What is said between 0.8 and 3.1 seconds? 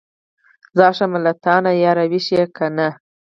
شم له تانه ياره ویښ کېنه.